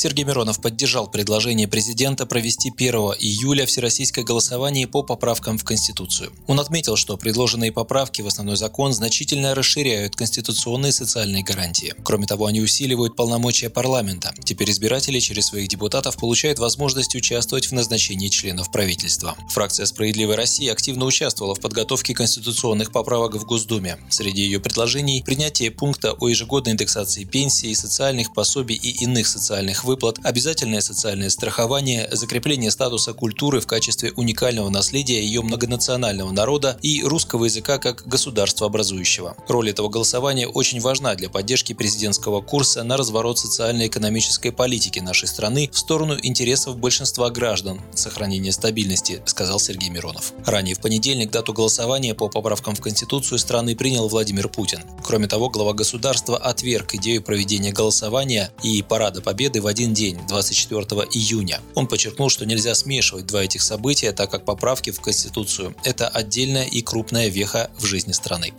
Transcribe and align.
Сергей 0.00 0.24
Миронов 0.24 0.62
поддержал 0.62 1.08
предложение 1.08 1.68
президента 1.68 2.24
провести 2.24 2.72
1 2.74 2.94
июля 3.18 3.66
всероссийское 3.66 4.24
голосование 4.24 4.86
по 4.86 5.02
поправкам 5.02 5.58
в 5.58 5.64
Конституцию. 5.64 6.32
Он 6.46 6.58
отметил, 6.58 6.96
что 6.96 7.18
предложенные 7.18 7.70
поправки 7.70 8.22
в 8.22 8.26
основной 8.26 8.56
закон 8.56 8.94
значительно 8.94 9.54
расширяют 9.54 10.16
конституционные 10.16 10.92
социальные 10.92 11.42
гарантии. 11.42 11.92
Кроме 12.02 12.26
того, 12.26 12.46
они 12.46 12.62
усиливают 12.62 13.14
полномочия 13.14 13.68
парламента. 13.68 14.32
Теперь 14.42 14.70
избиратели 14.70 15.20
через 15.20 15.48
своих 15.48 15.68
депутатов 15.68 16.16
получают 16.16 16.58
возможность 16.58 17.14
участвовать 17.14 17.66
в 17.66 17.72
назначении 17.72 18.28
членов 18.28 18.72
правительства. 18.72 19.36
Фракция 19.50 19.84
«Справедливая 19.84 20.38
Россия» 20.38 20.72
активно 20.72 21.04
участвовала 21.04 21.54
в 21.54 21.60
подготовке 21.60 22.14
конституционных 22.14 22.90
поправок 22.90 23.34
в 23.34 23.44
Госдуме. 23.44 23.98
Среди 24.08 24.44
ее 24.44 24.60
предложений– 24.60 25.24
принятие 25.26 25.70
пункта 25.70 26.14
о 26.14 26.28
ежегодной 26.28 26.72
индексации 26.72 27.24
пенсии, 27.24 27.74
социальных 27.74 28.32
пособий 28.32 28.76
и 28.76 29.04
иных 29.04 29.28
социальных 29.28 29.89
выплат, 29.90 30.20
обязательное 30.22 30.80
социальное 30.82 31.30
страхование, 31.30 32.08
закрепление 32.12 32.70
статуса 32.70 33.12
культуры 33.12 33.58
в 33.60 33.66
качестве 33.66 34.12
уникального 34.12 34.68
наследия 34.68 35.20
ее 35.20 35.42
многонационального 35.42 36.30
народа 36.30 36.78
и 36.80 37.02
русского 37.02 37.46
языка 37.46 37.78
как 37.78 38.06
государства 38.06 38.68
образующего. 38.68 39.36
Роль 39.48 39.70
этого 39.70 39.88
голосования 39.88 40.46
очень 40.46 40.80
важна 40.80 41.16
для 41.16 41.28
поддержки 41.28 41.72
президентского 41.72 42.40
курса 42.40 42.84
на 42.84 42.96
разворот 42.96 43.40
социально-экономической 43.40 44.52
политики 44.52 45.00
нашей 45.00 45.26
страны 45.26 45.68
в 45.72 45.78
сторону 45.78 46.16
интересов 46.22 46.76
большинства 46.76 47.28
граждан, 47.30 47.80
сохранения 47.92 48.52
стабильности, 48.52 49.20
сказал 49.26 49.58
Сергей 49.58 49.90
Миронов. 49.90 50.32
Ранее 50.46 50.76
в 50.76 50.80
понедельник 50.80 51.32
дату 51.32 51.52
голосования 51.52 52.14
по 52.14 52.28
поправкам 52.28 52.76
в 52.76 52.80
Конституцию 52.80 53.40
страны 53.40 53.74
принял 53.74 54.06
Владимир 54.06 54.48
Путин. 54.48 54.82
Кроме 55.02 55.26
того, 55.26 55.48
глава 55.48 55.72
государства 55.72 56.36
отверг 56.36 56.94
идею 56.94 57.22
проведения 57.22 57.72
голосования 57.72 58.52
и 58.62 58.82
Парада 58.82 59.20
Победы 59.20 59.60
в 59.60 59.66
один 59.66 59.79
день, 59.86 60.18
24 60.28 60.80
июня. 61.12 61.60
Он 61.74 61.86
подчеркнул, 61.86 62.30
что 62.30 62.46
нельзя 62.46 62.74
смешивать 62.74 63.26
два 63.26 63.44
этих 63.44 63.62
события, 63.62 64.12
так 64.12 64.30
как 64.30 64.44
поправки 64.44 64.90
в 64.90 65.00
Конституцию– 65.00 65.74
это 65.84 66.08
отдельная 66.08 66.64
и 66.64 66.82
крупная 66.82 67.28
веха 67.28 67.70
в 67.78 67.84
жизни 67.84 68.12
страны. 68.12 68.52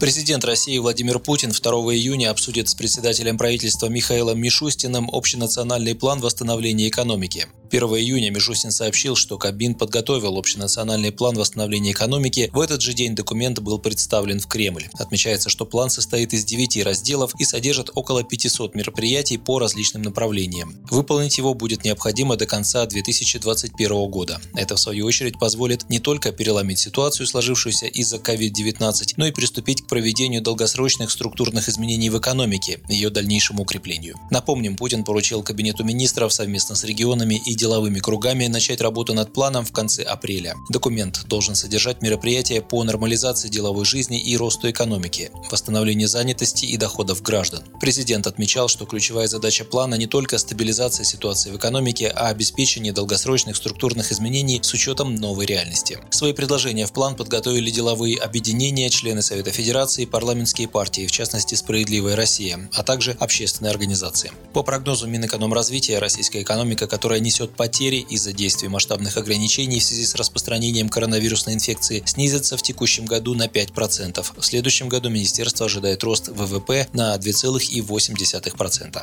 Президент 0.00 0.44
России 0.44 0.76
Владимир 0.78 1.18
Путин 1.18 1.50
2 1.50 1.72
июня 1.94 2.30
обсудит 2.30 2.68
с 2.68 2.74
председателем 2.74 3.38
правительства 3.38 3.86
Михаилом 3.86 4.38
Мишустиным 4.38 5.08
общенациональный 5.10 5.94
план 5.94 6.20
восстановления 6.20 6.88
экономики. 6.88 7.46
1 7.70 7.82
июня 7.82 8.30
Мишустин 8.30 8.70
сообщил, 8.70 9.16
что 9.16 9.38
Кабмин 9.38 9.74
подготовил 9.74 10.36
общенациональный 10.38 11.12
план 11.12 11.36
восстановления 11.36 11.92
экономики. 11.92 12.50
В 12.52 12.60
этот 12.60 12.82
же 12.82 12.92
день 12.92 13.14
документ 13.14 13.58
был 13.60 13.78
представлен 13.78 14.40
в 14.40 14.46
Кремль. 14.46 14.88
Отмечается, 14.98 15.48
что 15.48 15.66
план 15.66 15.90
состоит 15.90 16.34
из 16.34 16.44
9 16.44 16.82
разделов 16.84 17.32
и 17.38 17.44
содержит 17.44 17.90
около 17.94 18.22
500 18.22 18.74
мероприятий 18.74 19.38
по 19.38 19.58
различным 19.58 20.02
направлениям. 20.02 20.76
Выполнить 20.90 21.38
его 21.38 21.54
будет 21.54 21.84
необходимо 21.84 22.36
до 22.36 22.46
конца 22.46 22.86
2021 22.86 24.10
года. 24.10 24.40
Это, 24.54 24.76
в 24.76 24.80
свою 24.80 25.06
очередь, 25.06 25.38
позволит 25.38 25.88
не 25.88 25.98
только 25.98 26.32
переломить 26.32 26.78
ситуацию, 26.78 27.26
сложившуюся 27.26 27.86
из-за 27.86 28.16
COVID-19, 28.16 29.14
но 29.16 29.26
и 29.26 29.32
приступить 29.32 29.82
к 29.82 29.86
проведению 29.86 30.42
долгосрочных 30.42 31.10
структурных 31.10 31.68
изменений 31.68 32.10
в 32.10 32.18
экономике, 32.18 32.80
ее 32.88 33.10
дальнейшему 33.10 33.62
укреплению. 33.62 34.16
Напомним, 34.30 34.76
Путин 34.76 35.04
поручил 35.04 35.42
Кабинету 35.42 35.84
министров 35.84 36.32
совместно 36.32 36.74
с 36.74 36.84
регионами 36.84 37.40
и 37.46 37.53
деловыми 37.54 37.98
кругами 38.00 38.46
начать 38.46 38.80
работу 38.80 39.14
над 39.14 39.32
планом 39.32 39.64
в 39.64 39.72
конце 39.72 40.02
апреля. 40.02 40.54
Документ 40.70 41.24
должен 41.26 41.54
содержать 41.54 42.02
мероприятия 42.02 42.60
по 42.60 42.82
нормализации 42.84 43.48
деловой 43.48 43.84
жизни 43.84 44.20
и 44.20 44.36
росту 44.36 44.70
экономики, 44.70 45.30
восстановлению 45.50 46.08
занятости 46.08 46.64
и 46.64 46.76
доходов 46.76 47.22
граждан. 47.22 47.62
Президент 47.80 48.26
отмечал, 48.26 48.68
что 48.68 48.86
ключевая 48.86 49.28
задача 49.28 49.64
плана 49.64 49.94
не 49.94 50.06
только 50.06 50.38
стабилизация 50.38 51.04
ситуации 51.04 51.50
в 51.50 51.56
экономике, 51.56 52.08
а 52.08 52.28
обеспечение 52.28 52.92
долгосрочных 52.92 53.56
структурных 53.56 54.12
изменений 54.12 54.60
с 54.62 54.72
учетом 54.72 55.14
новой 55.14 55.46
реальности. 55.46 55.98
Свои 56.10 56.32
предложения 56.32 56.86
в 56.86 56.92
план 56.92 57.16
подготовили 57.16 57.70
деловые 57.70 58.18
объединения, 58.18 58.90
члены 58.90 59.22
Совета 59.22 59.50
Федерации, 59.50 60.04
парламентские 60.04 60.68
партии, 60.68 61.06
в 61.06 61.10
частности 61.10 61.54
«Справедливая 61.54 62.16
Россия», 62.16 62.68
а 62.72 62.82
также 62.82 63.16
общественные 63.20 63.70
организации. 63.70 64.32
По 64.52 64.62
прогнозу 64.62 65.06
Минэкономразвития, 65.06 66.00
российская 66.00 66.42
экономика, 66.42 66.86
которая 66.86 67.20
несет 67.20 67.43
потери 67.52 67.96
из-за 68.08 68.32
действий 68.32 68.68
масштабных 68.68 69.16
ограничений 69.16 69.80
в 69.80 69.84
связи 69.84 70.04
с 70.06 70.14
распространением 70.14 70.88
коронавирусной 70.88 71.54
инфекции 71.54 72.02
снизятся 72.06 72.56
в 72.56 72.62
текущем 72.62 73.04
году 73.04 73.34
на 73.34 73.46
5%. 73.46 74.24
В 74.36 74.44
следующем 74.44 74.88
году 74.88 75.10
министерство 75.10 75.66
ожидает 75.66 76.02
рост 76.04 76.28
ВВП 76.28 76.88
на 76.92 77.14
2,8%. 77.16 79.02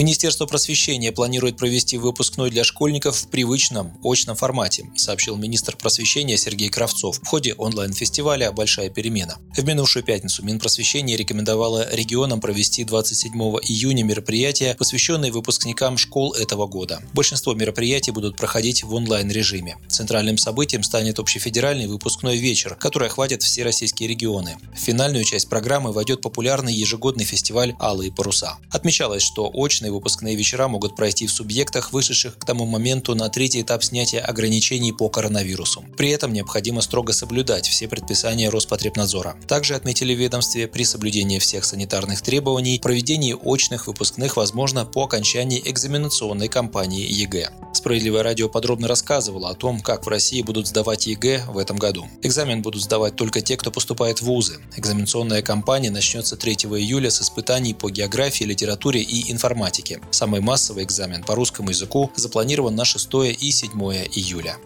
Министерство 0.00 0.46
просвещения 0.46 1.12
планирует 1.12 1.58
провести 1.58 1.98
выпускной 1.98 2.48
для 2.48 2.64
школьников 2.64 3.18
в 3.18 3.28
привычном, 3.28 3.98
очном 4.02 4.34
формате, 4.34 4.86
сообщил 4.96 5.36
министр 5.36 5.76
просвещения 5.76 6.38
Сергей 6.38 6.70
Кравцов 6.70 7.18
в 7.18 7.26
ходе 7.26 7.52
онлайн-фестиваля 7.52 8.50
«Большая 8.50 8.88
перемена». 8.88 9.36
В 9.54 9.62
минувшую 9.62 10.02
пятницу 10.02 10.42
Минпросвещение 10.42 11.18
рекомендовало 11.18 11.86
регионам 11.94 12.40
провести 12.40 12.84
27 12.84 13.30
июня 13.34 14.02
мероприятия, 14.02 14.74
посвященные 14.74 15.32
выпускникам 15.32 15.98
школ 15.98 16.32
этого 16.32 16.66
года. 16.66 17.02
Большинство 17.12 17.52
мероприятий 17.52 18.10
будут 18.10 18.38
проходить 18.38 18.82
в 18.82 18.94
онлайн-режиме. 18.94 19.76
Центральным 19.88 20.38
событием 20.38 20.82
станет 20.82 21.18
общефедеральный 21.18 21.88
выпускной 21.88 22.38
вечер, 22.38 22.74
который 22.74 23.08
охватит 23.08 23.42
все 23.42 23.64
российские 23.64 24.08
регионы. 24.08 24.56
В 24.74 24.78
финальную 24.78 25.24
часть 25.24 25.50
программы 25.50 25.92
войдет 25.92 26.22
популярный 26.22 26.72
ежегодный 26.72 27.24
фестиваль 27.24 27.74
«Алые 27.78 28.10
паруса». 28.10 28.56
Отмечалось, 28.70 29.22
что 29.22 29.50
очно 29.52 29.89
Очные 29.90 29.98
выпускные 29.98 30.36
вечера 30.36 30.68
могут 30.68 30.94
пройти 30.94 31.26
в 31.26 31.32
субъектах, 31.32 31.92
вышедших 31.92 32.38
к 32.38 32.44
тому 32.44 32.64
моменту 32.64 33.16
на 33.16 33.28
третий 33.28 33.62
этап 33.62 33.82
снятия 33.82 34.20
ограничений 34.20 34.92
по 34.92 35.08
коронавирусу. 35.08 35.84
При 35.96 36.10
этом 36.10 36.32
необходимо 36.32 36.80
строго 36.80 37.12
соблюдать 37.12 37.66
все 37.68 37.88
предписания 37.88 38.50
Роспотребнадзора. 38.50 39.34
Также 39.48 39.74
отметили 39.74 40.14
в 40.14 40.18
ведомстве 40.18 40.68
при 40.68 40.84
соблюдении 40.84 41.40
всех 41.40 41.64
санитарных 41.64 42.22
требований 42.22 42.78
проведение 42.78 43.34
очных 43.34 43.88
выпускных 43.88 44.36
возможно 44.36 44.84
по 44.84 45.04
окончании 45.04 45.60
экзаменационной 45.64 46.48
кампании 46.48 47.06
ЕГЭ. 47.10 47.50
Справедливое 47.80 48.22
радио 48.22 48.50
подробно 48.50 48.88
рассказывало 48.88 49.48
о 49.48 49.54
том, 49.54 49.80
как 49.80 50.04
в 50.04 50.08
России 50.10 50.42
будут 50.42 50.66
сдавать 50.66 51.06
ЕГЭ 51.06 51.44
в 51.48 51.56
этом 51.56 51.78
году. 51.78 52.06
Экзамен 52.20 52.60
будут 52.60 52.82
сдавать 52.82 53.16
только 53.16 53.40
те, 53.40 53.56
кто 53.56 53.70
поступает 53.70 54.20
в 54.20 54.26
вузы. 54.26 54.58
Экзаменационная 54.76 55.40
кампания 55.40 55.90
начнется 55.90 56.36
3 56.36 56.52
июля 56.76 57.10
с 57.10 57.22
испытаний 57.22 57.72
по 57.72 57.88
географии, 57.88 58.44
литературе 58.44 59.00
и 59.00 59.32
информатике. 59.32 59.98
Самый 60.10 60.42
массовый 60.42 60.84
экзамен 60.84 61.22
по 61.22 61.34
русскому 61.34 61.70
языку 61.70 62.12
запланирован 62.16 62.74
на 62.74 62.84
6 62.84 63.08
и 63.40 63.50
7 63.50 63.70
июля. 64.12 64.58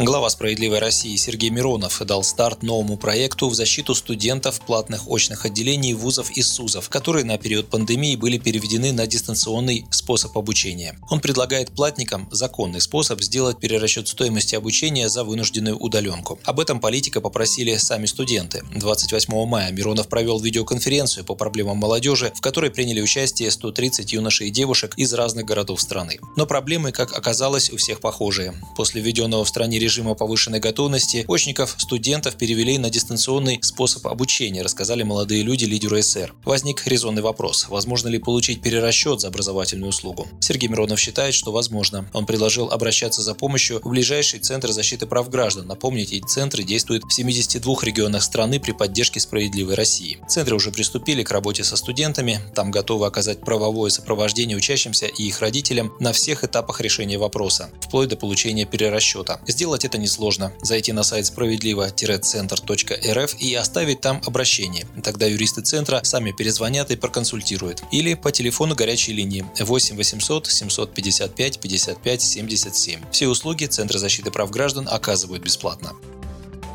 Глава 0.00 0.30
«Справедливой 0.30 0.78
России» 0.78 1.16
Сергей 1.16 1.50
Миронов 1.50 2.00
дал 2.06 2.22
старт 2.22 2.62
новому 2.62 2.96
проекту 2.96 3.48
в 3.48 3.54
защиту 3.54 3.96
студентов 3.96 4.60
платных 4.60 5.08
очных 5.08 5.44
отделений 5.44 5.92
вузов 5.92 6.30
и 6.30 6.40
СУЗов, 6.40 6.88
которые 6.88 7.24
на 7.24 7.36
период 7.36 7.68
пандемии 7.68 8.14
были 8.14 8.38
переведены 8.38 8.92
на 8.92 9.08
дистанционный 9.08 9.86
способ 9.90 10.38
обучения. 10.38 10.96
Он 11.10 11.18
предлагает 11.18 11.72
платникам 11.72 12.28
законный 12.30 12.80
способ 12.80 13.20
сделать 13.20 13.58
перерасчет 13.58 14.06
стоимости 14.06 14.54
обучения 14.54 15.08
за 15.08 15.24
вынужденную 15.24 15.76
удаленку. 15.76 16.38
Об 16.44 16.60
этом 16.60 16.78
политика 16.78 17.20
попросили 17.20 17.74
сами 17.74 18.06
студенты. 18.06 18.62
28 18.76 19.46
мая 19.46 19.72
Миронов 19.72 20.06
провел 20.06 20.38
видеоконференцию 20.38 21.24
по 21.24 21.34
проблемам 21.34 21.78
молодежи, 21.78 22.32
в 22.36 22.40
которой 22.40 22.70
приняли 22.70 23.00
участие 23.00 23.50
130 23.50 24.12
юношей 24.12 24.46
и 24.46 24.50
девушек 24.50 24.94
из 24.96 25.12
разных 25.12 25.44
городов 25.44 25.80
страны. 25.80 26.20
Но 26.36 26.46
проблемы, 26.46 26.92
как 26.92 27.18
оказалось, 27.18 27.72
у 27.72 27.76
всех 27.78 27.98
похожие. 27.98 28.54
После 28.76 29.02
введенного 29.02 29.44
в 29.44 29.48
стране 29.48 29.87
режима 29.88 30.14
повышенной 30.14 30.60
готовности 30.60 31.24
очников 31.28 31.74
студентов 31.78 32.36
перевели 32.36 32.76
на 32.76 32.90
дистанционный 32.90 33.58
способ 33.62 34.06
обучения, 34.06 34.60
рассказали 34.60 35.02
молодые 35.02 35.42
люди 35.42 35.64
лидеру 35.64 36.00
СР. 36.02 36.34
Возник 36.44 36.86
резонный 36.86 37.22
вопрос, 37.22 37.66
возможно 37.70 38.08
ли 38.08 38.18
получить 38.18 38.60
перерасчет 38.60 39.22
за 39.22 39.28
образовательную 39.28 39.88
услугу. 39.88 40.28
Сергей 40.40 40.68
Миронов 40.68 41.00
считает, 41.00 41.32
что 41.32 41.52
возможно. 41.52 42.06
Он 42.12 42.26
предложил 42.26 42.70
обращаться 42.70 43.22
за 43.22 43.34
помощью 43.34 43.80
в 43.82 43.88
ближайший 43.88 44.40
Центр 44.40 44.72
защиты 44.72 45.06
прав 45.06 45.30
граждан. 45.30 45.66
Напомнить, 45.66 46.12
эти 46.12 46.26
центры 46.26 46.64
действуют 46.64 47.04
в 47.04 47.12
72 47.12 47.74
регионах 47.82 48.22
страны 48.22 48.60
при 48.60 48.72
поддержке 48.72 49.20
«Справедливой 49.20 49.74
России». 49.74 50.18
Центры 50.28 50.54
уже 50.54 50.70
приступили 50.70 51.22
к 51.22 51.30
работе 51.30 51.64
со 51.64 51.76
студентами, 51.76 52.40
там 52.54 52.70
готовы 52.70 53.06
оказать 53.06 53.40
правовое 53.40 53.88
сопровождение 53.88 54.58
учащимся 54.58 55.06
и 55.06 55.22
их 55.22 55.40
родителям 55.40 55.92
на 55.98 56.12
всех 56.12 56.44
этапах 56.44 56.82
решения 56.82 57.16
вопроса, 57.16 57.70
вплоть 57.80 58.10
до 58.10 58.16
получения 58.16 58.66
перерасчета. 58.66 59.40
Сделать 59.46 59.77
Сделать 59.78 59.94
это 59.94 60.02
несложно. 60.02 60.52
Зайти 60.60 60.92
на 60.92 61.04
сайт 61.04 61.26
справедливо-центр.рф 61.26 63.36
и 63.38 63.54
оставить 63.54 64.00
там 64.00 64.20
обращение. 64.26 64.84
Тогда 65.04 65.26
юристы 65.26 65.60
центра 65.60 66.00
сами 66.02 66.32
перезвонят 66.32 66.90
и 66.90 66.96
проконсультируют. 66.96 67.84
Или 67.92 68.14
по 68.14 68.32
телефону 68.32 68.74
горячей 68.74 69.12
линии 69.12 69.46
8 69.56 69.96
800 69.96 70.48
755 70.48 71.60
55 71.60 72.22
77. 72.22 73.00
Все 73.12 73.28
услуги 73.28 73.66
Центра 73.66 73.98
защиты 73.98 74.32
прав 74.32 74.50
граждан 74.50 74.88
оказывают 74.90 75.44
бесплатно. 75.44 75.92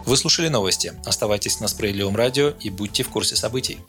Вы 0.06 0.16
слушали 0.16 0.48
новости. 0.48 0.94
Оставайтесь 1.06 1.60
на 1.60 1.68
Справедливом 1.68 2.16
радио 2.16 2.54
и 2.62 2.70
будьте 2.70 3.04
в 3.04 3.10
курсе 3.10 3.36
событий. 3.36 3.80